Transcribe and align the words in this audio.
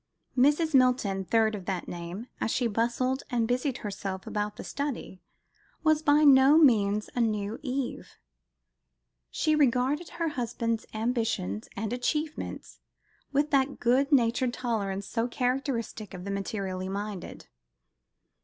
Mrs. 0.35 0.73
Milton, 0.73 1.23
third 1.25 1.53
of 1.53 1.65
that 1.65 1.87
name, 1.87 2.25
as 2.39 2.49
she 2.49 2.65
bustled 2.65 3.21
and 3.29 3.47
busied 3.47 3.77
herself 3.85 4.25
about 4.25 4.55
the 4.55 4.63
study, 4.63 5.21
was 5.83 6.01
by 6.01 6.23
no 6.23 6.57
means 6.57 7.07
a 7.13 7.21
new 7.21 7.59
Eve. 7.61 8.17
She 9.29 9.55
regarded 9.55 10.09
her 10.17 10.29
husband's 10.29 10.87
ambitions 10.95 11.69
and 11.75 11.93
achievements 11.93 12.79
with 13.31 13.51
that 13.51 13.79
good 13.79 14.11
natured 14.11 14.55
tolerance 14.55 15.05
so 15.05 15.27
characteristic 15.27 16.15
of 16.15 16.23
the 16.25 16.31
materially 16.31 16.89
minded. 16.89 17.45